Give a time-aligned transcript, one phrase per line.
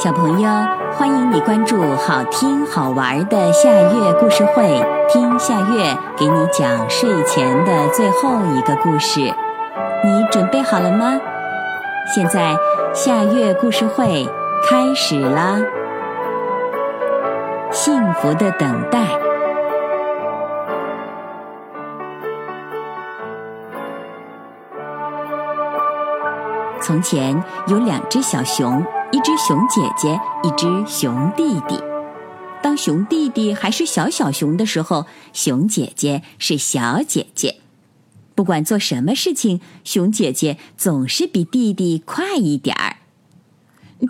[0.00, 0.48] 小朋友，
[0.92, 9.22] 欢迎你关注好听好玩的夏月故事会，听夏月给你讲睡前的最后一个故事。
[10.04, 11.18] 你准备好了吗？
[12.14, 12.54] 现在
[12.94, 14.24] 夏月故事会
[14.70, 15.58] 开始啦！
[17.72, 19.00] 幸福的等待。
[26.80, 28.80] 从前有两只小熊。
[29.10, 31.82] 一只熊姐姐，一只熊弟弟。
[32.62, 37.56] 当熊弟弟还是小小熊的时候，熊姐姐是小姐姐。
[38.34, 42.98] 不管做什么事情，熊姐姐总是比弟弟快一点儿。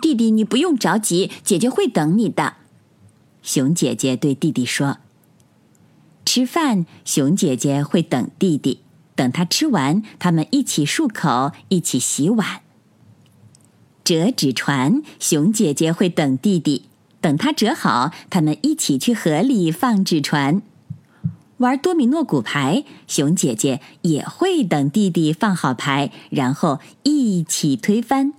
[0.01, 2.55] 弟弟，你不用着急，姐姐会等你的。
[3.41, 4.97] 熊姐姐对弟弟说
[6.25, 8.81] ：“吃饭，熊姐姐会等弟弟，
[9.15, 12.61] 等他吃完，他们一起漱口，一起洗碗。”
[14.09, 16.85] 折纸船，熊姐姐会等弟弟，
[17.21, 20.63] 等他折好，他们一起去河里放纸船。
[21.57, 28.33] 玩多米诺骨牌，熊姐姐也会等弟弟放好牌，然后一起推翻。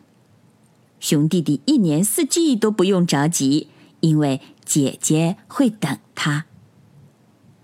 [0.99, 3.69] 熊弟弟一年四季都不用着急，
[4.01, 6.47] 因为姐姐会等他。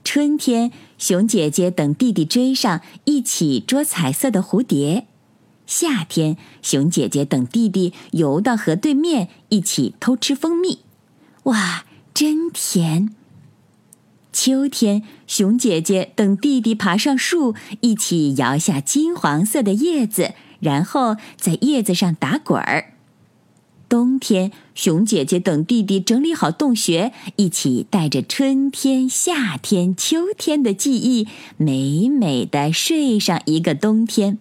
[0.04, 5.08] 春天，熊姐姐等弟弟追上，一起捉彩色的蝴蝶。
[5.66, 10.78] 夏天，熊姐姐等弟弟游到河对面，一起偷吃蜂蜜，
[11.44, 13.10] 哇，真甜！
[14.32, 22.92] 秋天，熊姐姐等弟弟爬上树，一起摇下金黄色的叶子，然后在叶子上打滚儿。
[23.88, 34.38] 冬天，熊姐姐等弟弟整理好洞穴，一起带着春天、夏天、秋天的记忆，美美的睡上一个冬天。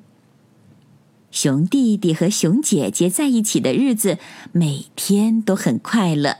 [1.36, 4.18] 熊弟弟和熊姐姐在一起的日子，
[4.54, 6.38] 每天都很快乐。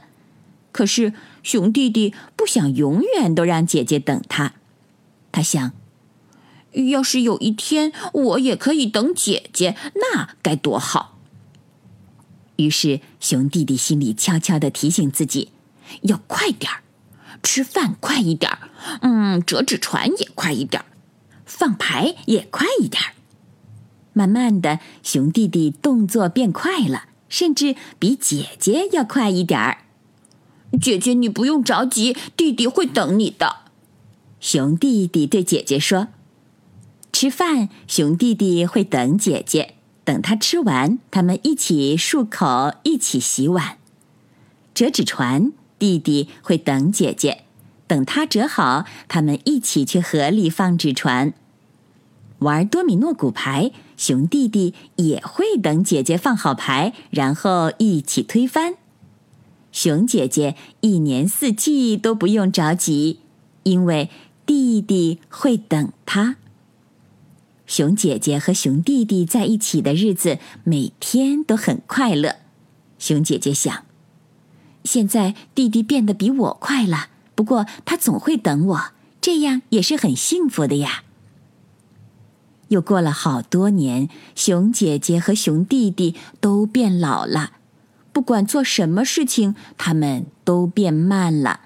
[0.72, 1.12] 可是
[1.44, 4.54] 熊弟弟不想永远都让姐姐等他，
[5.34, 5.74] 他想，
[6.92, 11.20] 要是有一天我也可以等姐姐，那该多好。
[12.56, 15.52] 于是熊弟弟心里悄悄的提醒自己，
[16.04, 16.80] 要快点儿，
[17.44, 18.70] 吃饭快一点儿，
[19.02, 20.86] 嗯，折纸船也快一点儿，
[21.46, 23.12] 放牌也快一点儿。
[24.16, 29.80] 慢慢的，熊弟弟动作变快了，甚至比姐姐要快一点儿。
[30.82, 33.58] 姐姐，你不用着急，弟弟会等你的。
[34.40, 36.08] 熊弟弟对姐姐说
[37.12, 43.78] ：“吃饭，熊弟弟会等姐姐，等他吃完，他们一起漱口，一起洗碗。
[44.74, 47.44] 折纸船，弟弟会等姐姐，
[47.86, 51.34] 等他折好，他们一起去河里放纸船。
[52.46, 58.76] 玩多米诺骨牌。”熊弟弟也会等姐姐放好牌，然后一起推翻。
[59.72, 63.20] 熊姐姐一年四季都不用着急，
[63.64, 64.10] 因为
[64.46, 66.36] 弟弟会等她。
[67.66, 72.36] 熊姐姐和熊弟弟在一起的日子每天都很快乐。
[73.00, 73.86] 熊姐姐想：
[74.84, 78.82] 现在弟弟变得比我快了，不过他总会等我，
[79.20, 81.04] 这样也是很幸福的呀。
[82.76, 87.54] 又过了好多年，熊姐姐和熊弟弟都变老了，
[88.12, 91.62] 不管做什么事情，他们都变慢了。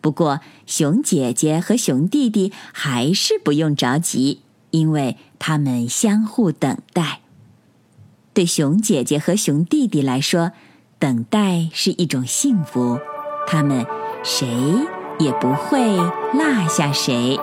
[0.00, 4.40] 不过，熊姐姐和熊弟弟还是不用着急，
[4.72, 7.20] 因为他们相互等待。
[8.34, 10.50] 对熊姐姐和熊弟弟来说，
[10.98, 12.98] 等待是一种幸福，
[13.46, 13.86] 他们
[14.24, 14.48] 谁
[15.20, 17.38] 也不会落下谁。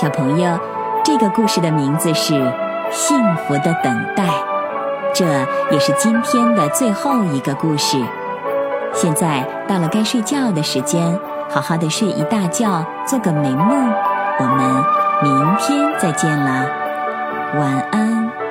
[0.00, 0.56] 小朋友，
[1.02, 2.34] 这个故事的名字是
[2.92, 4.22] 《幸福的等待》，
[5.12, 5.24] 这
[5.72, 8.00] 也是今天的最后一个故事。
[8.94, 11.18] 现在到了该睡觉的时间，
[11.50, 13.92] 好好的睡一大觉，做个美梦。
[14.38, 14.84] 我们
[15.20, 16.64] 明天再见啦，
[17.58, 18.47] 晚安。